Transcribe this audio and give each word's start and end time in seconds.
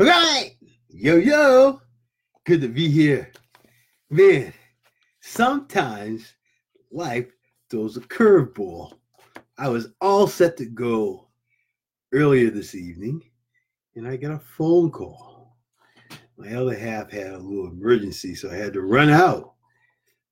Right. 0.00 0.56
Yo, 0.88 1.16
yo. 1.16 1.82
Good 2.46 2.62
to 2.62 2.68
be 2.68 2.88
here. 2.88 3.30
Man, 4.08 4.50
sometimes 5.20 6.32
life 6.90 7.26
throws 7.68 7.98
a 7.98 8.00
curveball. 8.00 8.94
I 9.58 9.68
was 9.68 9.88
all 10.00 10.26
set 10.26 10.56
to 10.56 10.64
go 10.64 11.28
earlier 12.14 12.48
this 12.48 12.74
evening, 12.74 13.20
and 13.94 14.08
I 14.08 14.16
got 14.16 14.32
a 14.32 14.38
phone 14.38 14.90
call. 14.90 15.58
My 16.38 16.54
other 16.54 16.74
half 16.74 17.10
had 17.10 17.32
a 17.32 17.38
little 17.38 17.68
emergency, 17.68 18.34
so 18.34 18.50
I 18.50 18.54
had 18.54 18.72
to 18.72 18.80
run 18.80 19.10
out, 19.10 19.52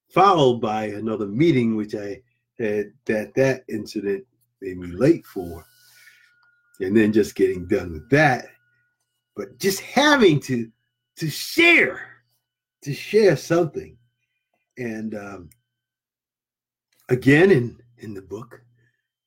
followed 0.09 0.62
by 0.62 0.87
another 0.87 1.27
meeting, 1.27 1.77
which 1.77 1.95
I 1.95 2.23
had 2.59 2.93
that 3.05 3.35
that 3.35 3.64
incident 3.69 4.25
made 4.62 4.79
me 4.79 4.87
late 4.87 5.27
for. 5.27 5.62
And 6.80 6.96
then 6.96 7.12
just 7.12 7.35
getting 7.35 7.66
done 7.66 7.93
with 7.93 8.09
that 8.09 8.46
but 9.39 9.57
just 9.61 9.81
having 9.81 10.41
to 10.41 10.69
to 11.17 11.31
share 11.31 12.03
to 12.83 12.93
share 12.93 13.37
something. 13.37 13.97
And 14.77 15.14
um, 15.14 15.51
again 17.09 17.53
in 17.53 17.79
in 17.99 18.13
the 18.13 18.23
book 18.23 18.61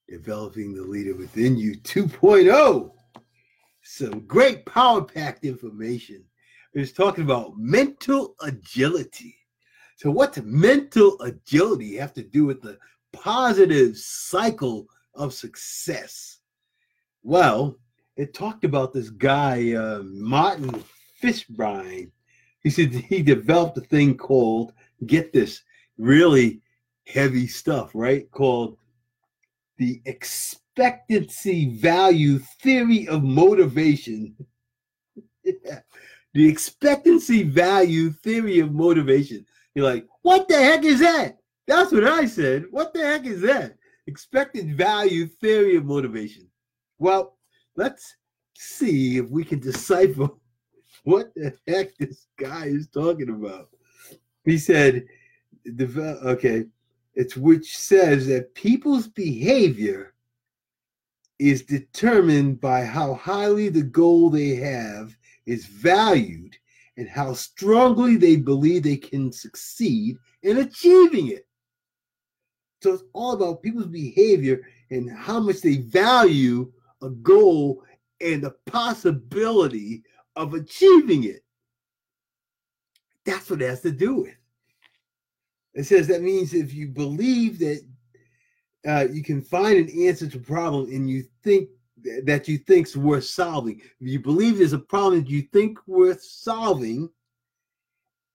developing 0.09 0.73
the 0.73 0.83
leader 0.83 1.15
within 1.15 1.57
you 1.57 1.73
2.0 1.77 2.91
some 3.83 4.19
great 4.27 4.65
power 4.65 5.01
packed 5.01 5.45
information. 5.45 6.23
It's 6.73 6.91
talking 6.91 7.23
about 7.23 7.57
mental 7.57 8.35
agility. 8.41 9.35
So 9.95 10.11
what's 10.11 10.37
mental 10.39 11.19
agility 11.21 11.95
have 11.95 12.13
to 12.13 12.23
do 12.23 12.45
with 12.45 12.61
the 12.61 12.77
positive 13.13 13.97
cycle 13.97 14.87
of 15.15 15.33
success? 15.33 16.39
Well 17.23 17.77
it 18.21 18.35
talked 18.35 18.63
about 18.63 18.93
this 18.93 19.09
guy, 19.09 19.73
uh, 19.73 20.03
Martin 20.03 20.83
Fishbein. 21.23 22.11
He 22.61 22.69
said 22.69 22.93
he 22.93 23.23
developed 23.23 23.79
a 23.79 23.81
thing 23.81 24.15
called, 24.15 24.73
get 25.07 25.33
this, 25.33 25.63
really 25.97 26.61
heavy 27.07 27.47
stuff, 27.47 27.89
right? 27.95 28.29
Called 28.29 28.77
the 29.79 30.03
expectancy 30.05 31.69
value 31.69 32.37
theory 32.61 33.07
of 33.07 33.23
motivation. 33.23 34.35
yeah. 35.43 35.79
The 36.35 36.47
expectancy 36.47 37.41
value 37.41 38.11
theory 38.11 38.59
of 38.59 38.71
motivation. 38.71 39.47
You're 39.73 39.91
like, 39.91 40.05
what 40.21 40.47
the 40.47 40.57
heck 40.57 40.83
is 40.83 40.99
that? 40.99 41.39
That's 41.65 41.91
what 41.91 42.05
I 42.05 42.27
said. 42.27 42.65
What 42.69 42.93
the 42.93 42.99
heck 42.99 43.25
is 43.25 43.41
that? 43.41 43.77
Expected 44.05 44.77
value 44.77 45.25
theory 45.25 45.75
of 45.75 45.85
motivation. 45.85 46.47
Well, 46.99 47.37
let's 47.75 48.15
see 48.55 49.17
if 49.17 49.29
we 49.29 49.43
can 49.43 49.59
decipher 49.59 50.29
what 51.03 51.33
the 51.35 51.53
heck 51.67 51.95
this 51.97 52.27
guy 52.37 52.65
is 52.65 52.87
talking 52.87 53.29
about. 53.29 53.69
He 54.45 54.57
said, 54.57 55.05
okay, 55.67 56.65
it's 57.13 57.37
which 57.37 57.77
says 57.77 58.27
that 58.27 58.53
people's 58.55 59.07
behavior 59.07 60.13
is 61.39 61.63
determined 61.63 62.61
by 62.61 62.83
how 62.83 63.15
highly 63.15 63.69
the 63.69 63.81
goal 63.81 64.29
they 64.29 64.55
have 64.55 65.15
is 65.45 65.65
valued 65.65 66.55
and 66.97 67.09
how 67.09 67.33
strongly 67.33 68.15
they 68.15 68.35
believe 68.35 68.83
they 68.83 68.97
can 68.97 69.31
succeed 69.31 70.17
in 70.43 70.59
achieving 70.59 71.29
it. 71.29 71.47
So 72.81 72.93
it's 72.93 73.03
all 73.13 73.33
about 73.33 73.61
people's 73.61 73.87
behavior 73.87 74.61
and 74.89 75.09
how 75.11 75.39
much 75.39 75.61
they 75.61 75.77
value 75.77 76.71
a 77.01 77.09
goal 77.09 77.83
and 78.19 78.43
the 78.43 78.51
possibility 78.65 80.03
of 80.35 80.53
achieving 80.53 81.25
it. 81.25 81.43
That's 83.25 83.49
what 83.49 83.61
it 83.61 83.69
has 83.69 83.81
to 83.81 83.91
do 83.91 84.15
with. 84.15 84.35
It 85.73 85.83
says 85.83 86.07
that 86.07 86.21
means 86.21 86.53
if 86.53 86.73
you 86.73 86.87
believe 86.87 87.59
that 87.59 87.81
uh, 88.87 89.07
you 89.11 89.23
can 89.23 89.41
find 89.41 89.77
an 89.77 90.07
answer 90.07 90.27
to 90.27 90.37
a 90.37 90.41
problem 90.41 90.85
and 90.91 91.09
you 91.09 91.23
think 91.43 91.69
that 92.23 92.47
you 92.47 92.57
think's 92.57 92.95
worth 92.95 93.25
solving, 93.25 93.79
if 93.79 94.07
you 94.07 94.19
believe 94.19 94.57
there's 94.57 94.73
a 94.73 94.79
problem 94.79 95.23
that 95.23 95.29
you 95.29 95.43
think 95.53 95.79
worth 95.87 96.23
solving, 96.23 97.09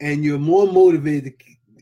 and 0.00 0.24
you're 0.24 0.38
more 0.38 0.70
motivated, 0.70 1.34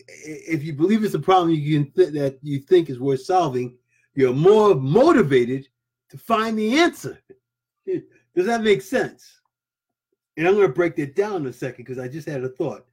if 0.06 0.62
you 0.62 0.72
believe 0.72 1.04
it's 1.04 1.14
a 1.14 1.18
problem 1.18 1.50
you 1.50 1.84
th- 1.84 2.12
that 2.12 2.38
you 2.42 2.60
think 2.60 2.88
is 2.88 3.00
worth 3.00 3.22
solving, 3.22 3.76
you're 4.14 4.32
more 4.32 4.74
motivated 4.74 5.68
to 6.14 6.18
find 6.18 6.56
the 6.56 6.78
answer. 6.78 7.18
Does 7.86 8.46
that 8.46 8.62
make 8.62 8.82
sense? 8.82 9.40
And 10.36 10.46
I'm 10.46 10.54
going 10.54 10.66
to 10.66 10.72
break 10.72 10.94
that 10.96 11.16
down 11.16 11.42
in 11.42 11.46
a 11.46 11.52
second 11.52 11.84
because 11.84 11.98
I 11.98 12.08
just 12.08 12.28
had 12.28 12.44
a 12.44 12.48
thought. 12.48 12.86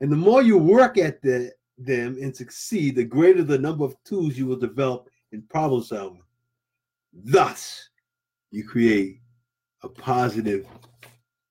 And 0.00 0.10
the 0.10 0.16
more 0.16 0.42
you 0.42 0.58
work 0.58 0.96
at 0.96 1.20
the, 1.22 1.52
them 1.76 2.16
and 2.20 2.34
succeed, 2.36 2.94
the 2.94 3.04
greater 3.04 3.42
the 3.42 3.58
number 3.58 3.84
of 3.84 3.96
tools 4.04 4.38
you 4.38 4.46
will 4.46 4.56
develop 4.56 5.08
in 5.32 5.42
problem 5.42 5.82
solving. 5.82 6.22
Thus, 7.12 7.88
you 8.52 8.64
create 8.64 9.20
a 9.82 9.88
positive 9.88 10.66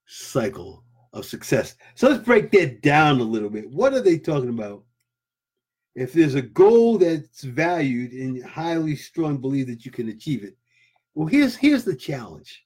cycle 0.06 0.82
of 1.12 1.26
success. 1.26 1.76
So 1.94 2.08
let's 2.08 2.24
break 2.24 2.50
that 2.52 2.80
down 2.80 3.20
a 3.20 3.24
little 3.24 3.50
bit. 3.50 3.70
What 3.70 3.92
are 3.92 4.00
they 4.00 4.18
talking 4.18 4.48
about? 4.48 4.82
If 5.94 6.14
there's 6.14 6.36
a 6.36 6.42
goal 6.42 6.96
that's 6.96 7.42
valued 7.42 8.12
and 8.12 8.42
highly 8.42 8.96
strong 8.96 9.36
belief 9.36 9.66
that 9.66 9.84
you 9.84 9.90
can 9.90 10.08
achieve 10.08 10.42
it, 10.42 10.56
well, 11.14 11.28
here's 11.28 11.56
here's 11.56 11.84
the 11.84 11.96
challenge. 11.96 12.64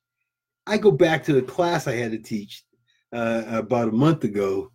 I 0.67 0.79
go 0.79 0.91
back 0.91 1.25
to 1.25 1.33
the 1.33 1.43
class 1.43 1.87
I 1.87 1.95
had 1.95 2.13
to 2.13 2.19
teach 2.19 2.65
uh, 3.13 3.45
about 3.47 3.89
a 3.89 3.93
month 3.93 4.25
ago. 4.25 4.73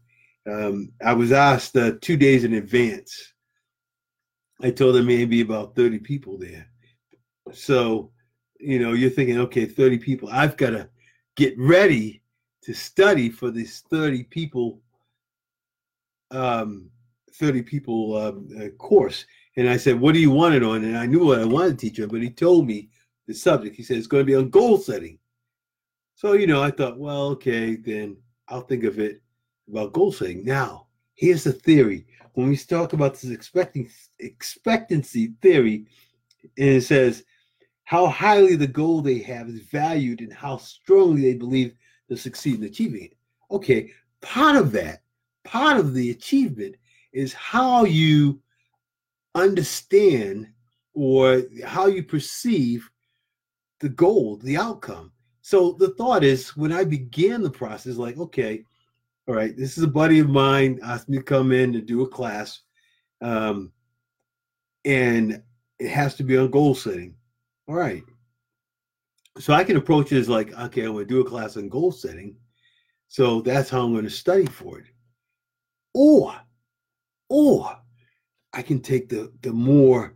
Um, 0.49 0.91
I 1.03 1.13
was 1.13 1.31
asked 1.31 1.75
uh, 1.77 1.93
two 2.01 2.17
days 2.17 2.43
in 2.43 2.53
advance. 2.53 3.33
I 4.61 4.71
told 4.71 4.95
them 4.95 5.07
maybe 5.07 5.41
about 5.41 5.75
30 5.75 5.99
people 5.99 6.37
there. 6.37 6.67
So, 7.51 8.11
you 8.59 8.79
know, 8.79 8.93
you're 8.93 9.09
thinking, 9.09 9.39
okay, 9.39 9.65
30 9.65 9.97
people. 9.97 10.29
I've 10.31 10.55
got 10.57 10.71
to 10.71 10.89
get 11.35 11.55
ready 11.57 12.21
to 12.63 12.73
study 12.73 13.29
for 13.29 13.51
this 13.51 13.81
30 13.89 14.23
people, 14.25 14.79
um, 16.29 16.89
30 17.33 17.63
people 17.63 18.17
um, 18.17 18.47
uh, 18.59 18.69
course. 18.77 19.25
And 19.57 19.67
I 19.67 19.77
said, 19.77 19.99
what 19.99 20.13
do 20.13 20.19
you 20.19 20.31
want 20.31 20.55
it 20.55 20.63
on? 20.63 20.83
And 20.83 20.97
I 20.97 21.05
knew 21.05 21.25
what 21.25 21.39
I 21.39 21.45
wanted 21.45 21.77
to 21.77 21.89
teach 21.89 21.99
him, 21.99 22.09
but 22.09 22.21
he 22.21 22.29
told 22.29 22.67
me 22.67 22.89
the 23.27 23.33
subject. 23.33 23.75
He 23.75 23.83
said 23.83 23.97
it's 23.97 24.07
going 24.07 24.21
to 24.21 24.31
be 24.31 24.35
on 24.35 24.49
goal 24.49 24.77
setting. 24.77 25.19
So, 26.15 26.33
you 26.33 26.47
know, 26.47 26.61
I 26.61 26.71
thought, 26.71 26.99
well, 26.99 27.27
okay, 27.29 27.75
then 27.75 28.17
I'll 28.47 28.61
think 28.61 28.83
of 28.83 28.99
it 28.99 29.21
about 29.69 29.93
goal 29.93 30.11
setting. 30.11 30.43
Now, 30.43 30.87
here's 31.15 31.43
the 31.43 31.53
theory. 31.53 32.05
When 32.33 32.49
we 32.49 32.57
talk 32.57 32.93
about 32.93 33.13
this 33.13 33.31
expecting 33.31 33.89
expectancy 34.19 35.33
theory, 35.41 35.85
and 36.57 36.69
it 36.69 36.83
says 36.83 37.23
how 37.83 38.07
highly 38.07 38.55
the 38.55 38.67
goal 38.67 39.01
they 39.01 39.19
have 39.19 39.49
is 39.49 39.59
valued 39.61 40.21
and 40.21 40.31
how 40.31 40.57
strongly 40.57 41.21
they 41.21 41.33
believe 41.37 41.73
to 42.09 42.17
succeed 42.17 42.55
in 42.55 42.63
achieving 42.63 43.03
it. 43.03 43.17
Okay, 43.49 43.91
part 44.21 44.55
of 44.55 44.71
that, 44.71 45.01
part 45.43 45.77
of 45.77 45.93
the 45.93 46.11
achievement 46.11 46.75
is 47.11 47.33
how 47.33 47.83
you 47.83 48.41
understand 49.35 50.47
or 50.93 51.43
how 51.65 51.87
you 51.87 52.03
perceive 52.03 52.89
the 53.81 53.89
goal, 53.89 54.37
the 54.37 54.57
outcome. 54.57 55.11
So 55.41 55.73
the 55.73 55.89
thought 55.95 56.23
is 56.23 56.55
when 56.55 56.71
I 56.71 56.83
began 56.83 57.41
the 57.41 57.49
process, 57.49 57.97
like, 57.97 58.17
okay, 58.17 58.63
all 59.27 59.35
right, 59.35 59.57
this 59.57 59.77
is 59.77 59.83
a 59.83 59.87
buddy 59.87 60.19
of 60.19 60.29
mine 60.29 60.79
asked 60.83 61.09
me 61.09 61.17
to 61.17 61.23
come 61.23 61.51
in 61.51 61.75
and 61.75 61.85
do 61.85 62.03
a 62.03 62.07
class. 62.07 62.61
Um, 63.21 63.71
and 64.85 65.41
it 65.79 65.89
has 65.89 66.15
to 66.15 66.23
be 66.23 66.37
on 66.37 66.51
goal 66.51 66.75
setting. 66.75 67.15
All 67.67 67.75
right. 67.75 68.03
So 69.39 69.53
I 69.53 69.63
can 69.63 69.77
approach 69.77 70.11
it 70.11 70.19
as 70.19 70.29
like, 70.29 70.57
okay, 70.57 70.83
I'm 70.83 70.93
going 70.93 71.07
to 71.07 71.13
do 71.13 71.21
a 71.21 71.29
class 71.29 71.57
on 71.57 71.69
goal 71.69 71.91
setting. 71.91 72.35
So 73.07 73.41
that's 73.41 73.69
how 73.69 73.83
I'm 73.83 73.93
going 73.93 74.03
to 74.03 74.09
study 74.09 74.45
for 74.45 74.79
it. 74.79 74.85
Or, 75.93 76.35
or 77.29 77.77
I 78.53 78.61
can 78.61 78.79
take 78.79 79.09
the 79.09 79.31
the 79.41 79.51
more 79.51 80.15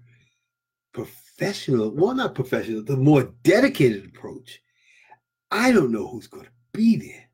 professional, 1.37 1.91
well, 1.91 2.15
not 2.15 2.35
professional, 2.35 2.83
the 2.83 2.97
more 2.97 3.33
dedicated 3.43 4.05
approach 4.05 4.61
I 5.51 5.71
don't 5.71 5.91
know 5.91 6.07
who's 6.07 6.27
going 6.27 6.45
to 6.45 6.51
be 6.73 6.97
there. 6.97 7.29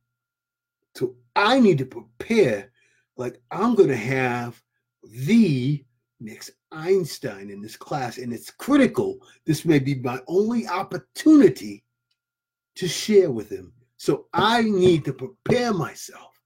So 0.95 1.15
I 1.35 1.59
need 1.59 1.79
to 1.79 1.85
prepare 1.85 2.71
like 3.17 3.41
I'm 3.51 3.73
going 3.75 3.89
to 3.89 3.95
have 3.95 4.61
the 5.03 5.83
next 6.19 6.51
Einstein 6.71 7.49
in 7.49 7.61
this 7.61 7.75
class, 7.75 8.17
and 8.17 8.31
it's 8.31 8.51
critical. 8.51 9.17
This 9.45 9.65
may 9.65 9.79
be 9.79 9.95
my 9.95 10.19
only 10.27 10.67
opportunity 10.67 11.83
to 12.75 12.87
share 12.87 13.31
with 13.31 13.49
him. 13.49 13.73
So 13.97 14.27
I 14.33 14.61
need 14.61 15.03
to 15.05 15.13
prepare 15.13 15.73
myself 15.73 16.39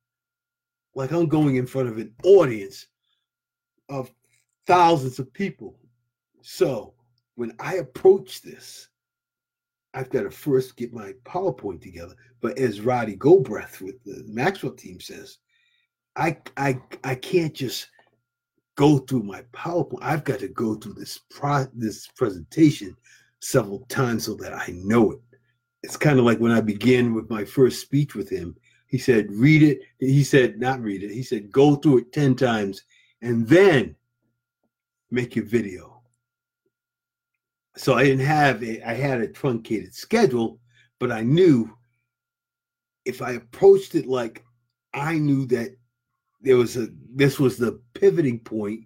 like 0.96 1.12
I'm 1.12 1.28
going 1.28 1.58
in 1.58 1.68
front 1.68 1.90
of 1.90 1.98
an 1.98 2.14
audience 2.24 2.88
of 3.90 4.12
thousands 4.66 5.20
of 5.20 5.32
people. 5.34 5.78
So 6.42 6.95
when 7.36 7.54
I 7.60 7.76
approach 7.76 8.42
this, 8.42 8.90
I've 9.94 10.10
got 10.10 10.24
to 10.24 10.32
first 10.32 10.76
get 10.76 10.94
my 10.94 11.14
PowerPoint 11.24 11.82
together. 11.82 12.16
But 12.42 12.58
as 12.58 12.82
Roddy 12.82 13.16
Galbraith 13.16 13.82
with 13.82 14.04
the 14.04 14.24
Maxwell 14.28 14.74
team 14.74 15.00
says, 15.00 15.38
I 16.16 16.38
I 16.58 16.80
I 17.04 17.16
can't 17.16 17.54
just 17.54 17.90
go 18.76 19.00
through 19.00 19.24
my 19.24 19.44
PowerPoint. 19.54 20.00
I've 20.02 20.24
got 20.24 20.40
to 20.40 20.48
go 20.50 20.76
through 20.76 20.94
this 20.94 21.20
pro 21.30 21.66
this 21.74 22.08
presentation 22.08 22.96
several 23.40 23.80
times 23.88 24.26
so 24.26 24.36
that 24.36 24.54
I 24.54 24.68
know 24.74 25.12
it. 25.12 25.20
It's 25.84 25.98
kind 25.98 26.20
of 26.20 26.26
like 26.26 26.40
when 26.40 26.52
I 26.52 26.62
began 26.62 27.14
with 27.14 27.30
my 27.30 27.46
first 27.46 27.82
speech 27.82 28.16
with 28.16 28.30
him. 28.30 28.56
He 28.88 28.98
said, 28.98 29.32
read 29.32 29.62
it. 29.62 29.80
He 30.00 30.24
said, 30.24 30.60
not 30.60 30.82
read 30.82 31.04
it. 31.04 31.12
He 31.12 31.24
said, 31.24 31.52
go 31.52 31.76
through 31.76 32.00
it 32.00 32.14
10 32.14 32.36
times 32.36 32.84
and 33.22 33.48
then 33.48 33.96
make 35.12 35.36
your 35.36 35.46
video. 35.46 35.95
So 37.78 37.96
I 37.96 38.04
didn't 38.04 38.26
have 38.26 38.64
a, 38.64 38.82
I 38.88 38.94
had 38.94 39.22
a 39.22 39.28
truncated 39.28 39.94
schedule, 39.94 40.60
but 41.00 41.12
I 41.12 41.22
knew 41.22 41.76
if 43.04 43.22
I 43.22 43.32
approached 43.32 43.96
it 43.96 44.08
like 44.08 44.44
I 44.94 45.18
knew 45.18 45.46
that 45.48 45.76
there 46.42 46.58
was 46.58 46.78
a 46.78 46.88
this 47.14 47.40
was 47.40 47.58
the 47.58 47.82
pivoting 47.94 48.40
point. 48.40 48.82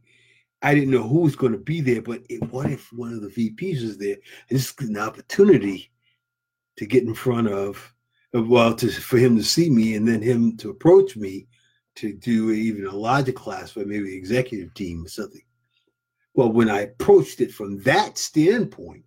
I 0.61 0.73
didn't 0.73 0.91
know 0.91 1.07
who 1.07 1.19
was 1.19 1.35
going 1.35 1.53
to 1.53 1.57
be 1.57 1.81
there, 1.81 2.01
but 2.01 2.21
it, 2.29 2.43
what 2.51 2.69
if 2.69 2.91
one 2.91 3.13
of 3.13 3.21
the 3.21 3.29
VPs 3.29 3.81
was 3.81 3.97
there? 3.97 4.17
And 4.49 4.59
this 4.59 4.73
is 4.77 4.89
an 4.89 4.97
opportunity 4.97 5.89
to 6.77 6.85
get 6.85 7.03
in 7.03 7.13
front 7.13 7.47
of, 7.47 7.93
well, 8.33 8.75
to 8.75 8.89
for 8.89 9.17
him 9.17 9.37
to 9.37 9.43
see 9.43 9.69
me 9.69 9.95
and 9.95 10.07
then 10.07 10.21
him 10.21 10.57
to 10.57 10.69
approach 10.69 11.15
me 11.15 11.47
to 11.95 12.13
do 12.13 12.51
even 12.51 12.87
a 12.87 12.95
larger 12.95 13.31
class 13.31 13.71
for 13.71 13.85
maybe 13.85 14.15
executive 14.15 14.73
team 14.73 15.05
or 15.05 15.09
something. 15.09 15.41
Well, 16.39 16.53
when 16.53 16.69
I 16.69 16.83
approached 16.83 17.41
it 17.41 17.51
from 17.51 17.81
that 17.81 18.17
standpoint, 18.17 19.03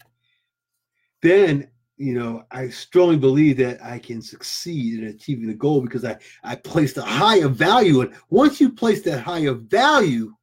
then 1.22 1.70
you 1.96 2.12
know, 2.12 2.44
I 2.50 2.68
strongly 2.68 3.16
believe 3.16 3.56
that 3.56 3.82
I 3.82 4.00
can 4.00 4.20
succeed 4.20 4.98
in 4.98 5.06
achieving 5.06 5.46
the 5.46 5.54
goal 5.54 5.80
because 5.80 6.04
I, 6.04 6.18
I 6.44 6.56
placed 6.56 6.98
a 6.98 7.02
higher 7.02 7.48
value. 7.48 8.02
And 8.02 8.12
once 8.28 8.60
you 8.60 8.70
place 8.70 9.00
that 9.04 9.20
higher 9.20 9.54
value, 9.54 10.34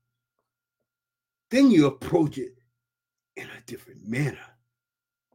then 1.52 1.70
you 1.70 1.86
approach 1.86 2.40
it 2.40 2.54
in 3.36 3.46
a 3.46 3.62
different 3.68 4.08
manner. 4.08 4.40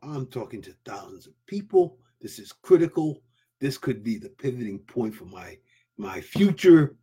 I'm 0.02 0.26
talking 0.26 0.60
to 0.62 0.74
thousands 0.84 1.28
of 1.28 1.34
people. 1.46 1.98
This 2.20 2.40
is 2.40 2.50
critical. 2.50 3.22
This 3.60 3.78
could 3.78 4.02
be 4.02 4.18
the 4.18 4.30
pivoting 4.30 4.80
point 4.80 5.14
for 5.14 5.26
my 5.26 5.56
my 5.98 6.20
future. 6.20 6.96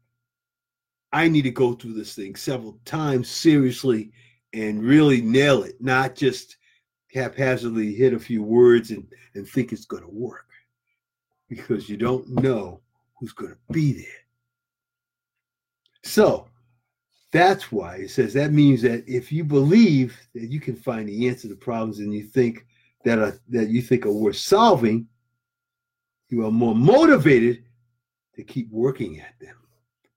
I 1.14 1.30
need 1.30 1.44
to 1.44 1.52
go 1.52 1.72
through 1.72 1.94
this 1.94 2.16
thing 2.16 2.36
several 2.36 2.82
times 2.84 3.30
seriously 3.30 4.12
and 4.54 4.84
really 4.84 5.22
nail 5.22 5.64
it, 5.64 5.76
not 5.80 6.16
just 6.16 6.58
haphazardly 7.14 7.94
hit 7.94 8.14
a 8.14 8.20
few 8.20 8.44
words 8.44 8.92
and, 8.92 9.06
and 9.36 9.48
think 9.48 9.72
it's 9.72 9.86
going 9.86 10.04
to 10.04 10.10
work 10.10 10.46
because 11.50 11.90
you 11.90 11.98
don't 11.98 12.28
know 12.28 12.80
who's 13.20 13.34
going 13.34 13.52
to 13.52 13.74
be 13.74 13.94
there. 13.94 14.06
So 16.04 16.48
that's 17.32 17.72
why 17.72 17.98
it 17.98 18.10
says 18.10 18.34
that 18.34 18.52
means 18.52 18.82
that 18.82 19.08
if 19.08 19.32
you 19.32 19.44
believe 19.44 20.18
that 20.34 20.50
you 20.50 20.60
can 20.60 20.76
find 20.76 21.08
the 21.08 21.28
answer 21.28 21.48
to 21.48 21.56
problems 21.56 22.00
and 22.00 22.14
you 22.14 22.24
think 22.24 22.66
that 23.04 23.20
are, 23.20 23.40
that 23.50 23.70
you 23.70 23.82
think 23.82 24.06
are 24.06 24.12
worth 24.12 24.38
solving, 24.38 25.08
you 26.30 26.46
are 26.46 26.52
more 26.52 26.76
motivated 26.76 27.64
to 28.36 28.44
keep 28.44 28.70
working 28.72 29.20
at 29.20 29.40
them. 29.40 29.56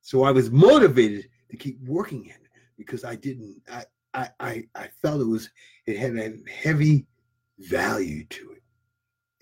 So 0.01 0.23
I 0.23 0.31
was 0.31 0.51
motivated 0.51 1.29
to 1.51 1.57
keep 1.57 1.81
working 1.83 2.31
at 2.31 2.37
it 2.37 2.51
because 2.77 3.05
I 3.05 3.17
didn't 3.17 3.61
I 3.71 3.85
I 4.15 4.29
I, 4.41 4.65
I 4.75 4.89
felt 5.03 5.21
it 5.21 5.25
was 5.27 5.51
it 5.87 5.99
had 5.99 6.17
a 6.17 6.33
heavy 6.51 7.07
value 7.59 8.25
to 8.27 8.53
it. 8.53 8.63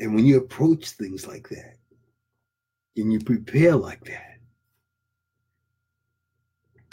And 0.00 0.14
when 0.14 0.26
you 0.26 0.38
approach 0.38 0.90
things 0.90 1.26
like 1.26 1.48
that, 1.50 1.76
and 2.96 3.12
you 3.12 3.20
prepare 3.20 3.76
like 3.76 4.04
that, 4.04 4.38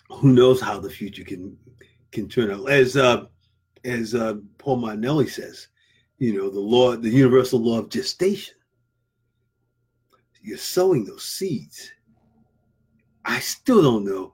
who 0.09 0.33
knows 0.33 0.61
how 0.61 0.79
the 0.79 0.89
future 0.89 1.23
can 1.23 1.57
can 2.11 2.27
turn 2.27 2.51
out? 2.51 2.69
As 2.69 2.97
uh, 2.97 3.25
as 3.85 4.15
uh, 4.15 4.35
Paul 4.57 4.77
Martinelli 4.77 5.27
says, 5.27 5.67
you 6.17 6.37
know, 6.37 6.49
the 6.49 6.59
law, 6.59 6.95
the 6.95 7.09
universal 7.09 7.59
law 7.59 7.79
of 7.79 7.89
gestation. 7.89 8.55
You're 10.41 10.57
sowing 10.57 11.03
those 11.03 11.25
seeds. 11.25 11.91
I 13.25 13.39
still 13.39 13.81
don't 13.81 14.05
know, 14.05 14.33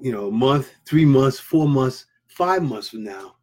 you 0.00 0.12
know, 0.12 0.28
a 0.28 0.32
month, 0.32 0.70
three 0.86 1.04
months, 1.04 1.40
four 1.40 1.68
months, 1.68 2.06
five 2.30 2.62
months 2.62 2.88
from 2.90 3.04
now, 3.04 3.36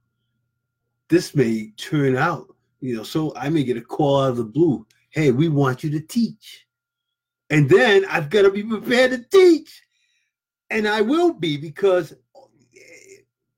this 1.10 1.36
may 1.36 1.72
turn 1.78 2.18
out, 2.18 2.48
you 2.82 2.96
know, 2.96 3.04
so 3.04 3.34
I 3.36 3.50
may 3.50 3.64
get 3.64 3.78
a 3.78 3.82
call 3.82 4.22
out 4.22 4.32
of 4.32 4.38
the 4.38 4.44
blue. 4.44 4.86
Hey, 5.10 5.32
we 5.32 5.50
want 5.50 5.84
you 5.84 5.90
to 5.92 6.00
teach. 6.00 6.66
And 7.50 7.70
then 7.70 8.06
I've 8.06 8.30
got 8.30 8.42
to 8.44 8.52
be 8.52 8.64
prepared 8.64 9.12
to 9.12 9.26
teach. 9.32 9.82
And 10.70 10.88
I 10.88 11.02
will 11.02 11.34
be 11.34 11.58
because 11.58 12.14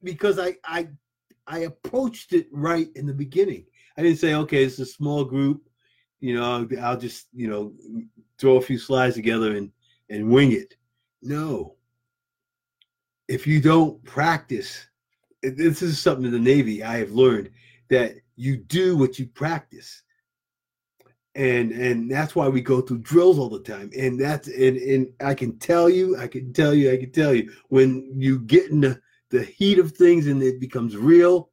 because 0.04 0.38
I 0.38 0.56
I 0.64 0.88
I 1.48 1.60
approached 1.60 2.34
it 2.34 2.48
right 2.52 2.88
in 2.96 3.08
the 3.08 3.14
beginning. 3.14 3.66
I 3.98 4.04
didn't 4.04 4.20
say, 4.20 4.36
okay, 4.36 4.64
it's 4.64 4.78
a 4.80 4.86
small 4.86 5.26
group, 5.26 5.68
you 6.20 6.36
know, 6.36 6.68
I'll, 6.82 6.98
just, 6.98 7.28
you 7.34 7.50
know, 7.50 7.74
throw 8.38 8.58
a 8.58 8.62
few 8.62 8.78
slides 8.78 9.16
together 9.16 9.56
and 9.56 9.72
and 10.10 10.30
wing 10.30 10.52
it. 10.52 10.76
No. 11.22 11.76
If 13.28 13.46
you 13.46 13.62
don't 13.62 14.04
practice 14.04 14.89
this 15.42 15.82
is 15.82 16.00
something 16.00 16.26
in 16.26 16.32
the 16.32 16.40
Navy 16.40 16.84
I 16.84 16.98
have 16.98 17.12
learned 17.12 17.52
that 17.90 18.16
you 18.36 18.58
do 18.58 18.98
what 18.98 19.20
you 19.20 19.28
practice. 19.28 20.04
And 21.36 21.72
and 21.72 22.10
that's 22.10 22.36
why 22.36 22.48
we 22.48 22.62
go 22.62 22.82
through 22.82 23.00
drills 23.00 23.38
all 23.38 23.50
the 23.50 23.62
time. 23.62 23.92
And 23.98 24.20
that's 24.20 24.48
and, 24.48 24.78
and 24.78 25.08
I 25.22 25.34
can 25.34 25.58
tell 25.60 25.90
you, 25.90 26.18
I 26.18 26.28
can 26.28 26.54
tell 26.54 26.74
you, 26.74 26.92
I 26.92 26.98
can 26.98 27.12
tell 27.12 27.34
you, 27.34 27.52
when 27.70 28.12
you 28.16 28.40
get 28.40 28.72
in 28.72 28.82
the, 28.82 29.00
the 29.30 29.44
heat 29.44 29.80
of 29.80 29.92
things 29.92 30.28
and 30.28 30.42
it 30.42 30.60
becomes 30.60 30.98
real, 30.98 31.52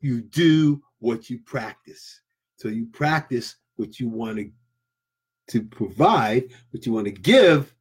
you 0.00 0.20
do 0.20 0.82
what 0.98 1.30
you 1.30 1.38
practice. 1.38 2.20
So 2.56 2.68
you 2.68 2.86
practice 2.86 3.56
what 3.76 4.00
you 4.00 4.08
want 4.08 4.38
to 4.38 4.50
to 5.48 5.62
provide, 5.62 6.50
what 6.72 6.84
you 6.84 6.92
want 6.92 7.06
to 7.06 7.12
give, 7.12 7.72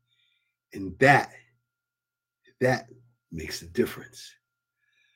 and 0.73 0.97
that 0.99 1.31
that 2.61 2.87
makes 3.31 3.61
a 3.61 3.67
difference. 3.67 4.31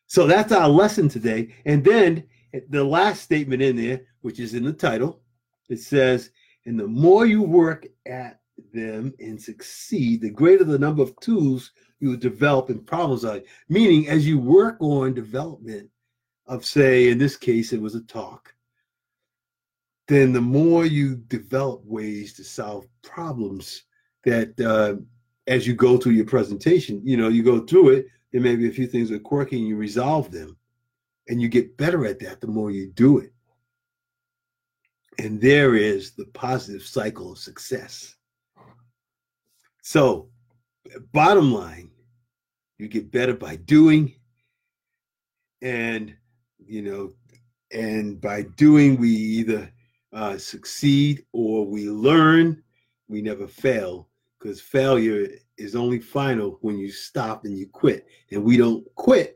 So 0.09 0.25
that's 0.25 0.51
our 0.51 0.67
lesson 0.67 1.07
today. 1.07 1.53
And 1.65 1.83
then 1.85 2.23
the 2.69 2.83
last 2.83 3.21
statement 3.21 3.61
in 3.61 3.75
there, 3.75 4.01
which 4.21 4.39
is 4.39 4.55
in 4.55 4.63
the 4.63 4.73
title, 4.73 5.21
it 5.69 5.79
says, 5.79 6.31
and 6.65 6.79
the 6.79 6.87
more 6.87 7.27
you 7.27 7.43
work 7.43 7.85
at 8.07 8.39
them 8.73 9.13
and 9.19 9.39
succeed, 9.39 10.21
the 10.21 10.31
greater 10.31 10.63
the 10.63 10.79
number 10.79 11.03
of 11.03 11.17
tools 11.19 11.71
you 11.99 12.17
develop 12.17 12.71
in 12.71 12.79
problem 12.79 13.19
solving. 13.19 13.43
Meaning, 13.69 14.09
as 14.09 14.27
you 14.27 14.39
work 14.39 14.77
on 14.79 15.13
development 15.13 15.87
of, 16.47 16.65
say, 16.65 17.09
in 17.09 17.19
this 17.19 17.37
case, 17.37 17.71
it 17.71 17.81
was 17.81 17.93
a 17.93 18.01
talk, 18.01 18.51
then 20.07 20.33
the 20.33 20.41
more 20.41 20.85
you 20.85 21.17
develop 21.17 21.85
ways 21.85 22.33
to 22.33 22.43
solve 22.43 22.87
problems 23.03 23.83
that 24.23 24.59
uh, 24.59 24.95
as 25.45 25.67
you 25.67 25.75
go 25.75 25.97
through 25.97 26.13
your 26.13 26.25
presentation, 26.25 26.99
you 27.05 27.15
know, 27.15 27.29
you 27.29 27.43
go 27.43 27.59
through 27.59 27.89
it, 27.89 28.07
there 28.31 28.41
may 28.41 28.55
be 28.55 28.67
a 28.67 28.71
few 28.71 28.87
things 28.87 29.09
that 29.09 29.15
are 29.15 29.19
quirky 29.19 29.57
and 29.57 29.67
you 29.67 29.75
resolve 29.75 30.31
them 30.31 30.57
and 31.27 31.41
you 31.41 31.47
get 31.47 31.77
better 31.77 32.05
at 32.05 32.19
that 32.19 32.41
the 32.41 32.47
more 32.47 32.71
you 32.71 32.87
do 32.87 33.19
it. 33.19 33.31
And 35.17 35.41
there 35.41 35.75
is 35.75 36.11
the 36.11 36.25
positive 36.33 36.83
cycle 36.83 37.33
of 37.33 37.37
success. 37.37 38.15
So 39.81 40.29
bottom 41.11 41.53
line 41.53 41.91
you 42.77 42.87
get 42.87 43.11
better 43.11 43.33
by 43.33 43.57
doing 43.57 44.15
and 45.61 46.15
you 46.65 46.81
know 46.81 47.11
and 47.71 48.19
by 48.21 48.43
doing 48.55 48.97
we 48.97 49.09
either 49.09 49.71
uh, 50.13 50.37
succeed 50.37 51.23
or 51.33 51.65
we 51.65 51.89
learn. 51.89 52.63
We 53.07 53.21
never 53.21 53.47
fail 53.47 54.08
because 54.39 54.61
failure 54.61 55.27
is 55.57 55.75
only 55.75 55.99
final 55.99 56.57
when 56.61 56.77
you 56.77 56.91
stop 56.91 57.43
and 57.45 57.57
you 57.57 57.67
quit. 57.67 58.07
And 58.31 58.43
we 58.43 58.57
don't 58.57 58.83
quit, 58.95 59.35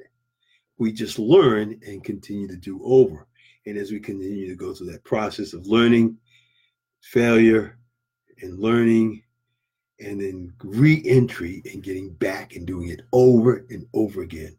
we 0.77 0.91
just 0.91 1.19
learn 1.19 1.79
and 1.86 2.03
continue 2.03 2.48
to 2.48 2.55
do 2.55 2.79
over. 2.83 3.27
And 3.65 3.77
as 3.77 3.91
we 3.91 4.00
continue 4.00 4.48
to 4.48 4.55
go 4.55 4.74
through 4.74 4.91
that 4.91 5.03
process 5.03 5.53
of 5.53 5.67
learning, 5.67 6.17
failure, 7.01 7.77
and 8.41 8.60
learning, 8.60 9.24
and 10.00 10.19
then 10.19 10.53
re 10.63 11.01
entry 11.05 11.62
and 11.72 11.83
getting 11.83 12.13
back 12.13 12.55
and 12.55 12.65
doing 12.65 12.89
it 12.89 13.01
over 13.12 13.65
and 13.69 13.86
over 13.93 14.22
again, 14.22 14.55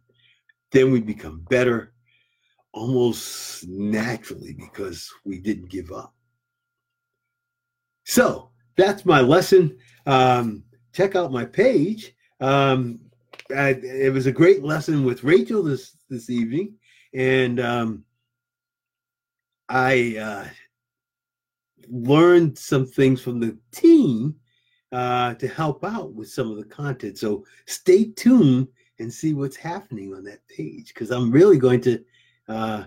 then 0.73 0.91
we 0.91 1.01
become 1.01 1.45
better 1.51 1.93
almost 2.73 3.67
naturally 3.69 4.55
because 4.55 5.11
we 5.25 5.39
didn't 5.39 5.71
give 5.71 5.93
up. 5.93 6.15
So 8.05 8.51
that's 8.77 9.05
my 9.05 9.21
lesson. 9.21 9.79
Um, 10.07 10.65
check 10.93 11.17
out 11.17 11.33
my 11.33 11.45
page. 11.45 12.15
Um, 12.41 13.01
I, 13.55 13.71
it 13.71 14.13
was 14.13 14.27
a 14.27 14.33
great 14.33 14.63
lesson 14.63 15.05
with 15.05 15.25
Rachel 15.25 15.63
this 15.63 15.97
this 16.09 16.31
evening, 16.31 16.75
and 17.13 17.61
um, 17.61 18.05
I 19.69 20.17
uh, 20.19 20.49
learned 21.89 22.59
some 22.59 22.87
things 22.87 23.21
from 23.21 23.41
the 23.41 23.57
team 23.73 24.37
uh, 24.93 25.35
to 25.35 25.49
help 25.49 25.85
out 25.85 26.13
with 26.15 26.31
some 26.31 26.51
of 26.51 26.57
the 26.57 26.65
content. 26.65 27.19
So 27.19 27.45
stay 27.67 28.05
tuned 28.13 28.69
and 28.99 29.13
see 29.13 29.35
what's 29.35 29.57
happening 29.57 30.15
on 30.15 30.25
that 30.25 30.47
page 30.49 30.95
because 30.95 31.11
I'm 31.11 31.31
really 31.31 31.59
going 31.59 31.81
to 31.83 32.05
uh, 32.49 32.85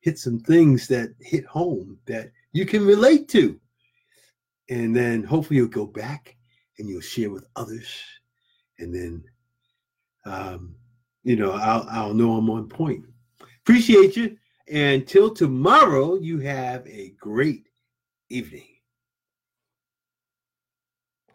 hit 0.00 0.18
some 0.18 0.38
things 0.40 0.86
that 0.88 1.14
hit 1.20 1.44
home 1.46 1.98
that 2.06 2.30
you 2.52 2.66
can 2.66 2.86
relate 2.86 3.28
to. 3.30 3.58
And 4.70 4.94
then 4.94 5.22
hopefully 5.24 5.58
you'll 5.58 5.68
go 5.68 5.86
back 5.86 6.36
and 6.78 6.88
you'll 6.88 7.00
share 7.00 7.30
with 7.30 7.44
others. 7.56 7.86
And 8.78 8.94
then, 8.94 9.24
um, 10.24 10.74
you 11.24 11.36
know, 11.36 11.52
I'll, 11.52 11.86
I'll 11.90 12.14
know 12.14 12.36
I'm 12.36 12.50
on 12.50 12.68
point. 12.68 13.04
Appreciate 13.60 14.16
you. 14.16 14.36
And 14.68 15.06
till 15.06 15.34
tomorrow, 15.34 16.16
you 16.16 16.38
have 16.40 16.86
a 16.86 17.14
great 17.20 17.68
evening. 18.30 18.71